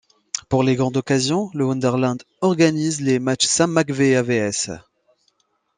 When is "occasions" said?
0.97-1.51